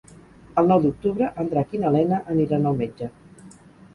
El 0.61 0.69
nou 0.71 0.79
d'octubre 0.85 1.27
en 1.43 1.51
Drac 1.51 1.75
i 1.77 1.81
na 1.83 1.91
Lena 1.97 2.21
aniran 2.37 2.65
al 2.71 2.79
metge. 2.83 3.13